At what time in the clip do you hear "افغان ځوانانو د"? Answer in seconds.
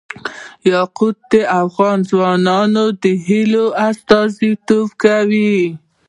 1.63-3.05